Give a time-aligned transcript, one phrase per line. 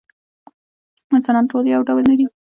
[1.15, 2.25] انسانان ټول یو ډول نه دي.